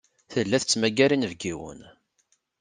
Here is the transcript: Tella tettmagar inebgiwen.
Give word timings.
Tella 0.31 0.57
tettmagar 0.61 1.11
inebgiwen. 1.11 1.79